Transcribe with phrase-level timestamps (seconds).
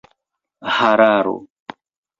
[0.75, 1.37] hararo